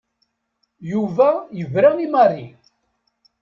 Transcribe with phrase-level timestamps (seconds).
[0.91, 2.45] Yuba yebra i Mary.